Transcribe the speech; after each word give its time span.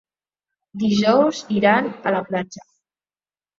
Dijous 0.83 1.43
iran 1.57 1.91
a 2.13 2.17
la 2.19 2.25
platja. 2.33 2.67